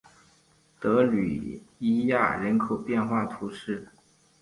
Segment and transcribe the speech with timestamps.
[0.79, 3.87] 德吕伊亚人口变化图示